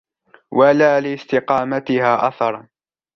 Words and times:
وَلَا 0.51 0.99
لِاسْتِقَامَتِهَا 1.01 2.27
أَثَرًا 2.27 2.67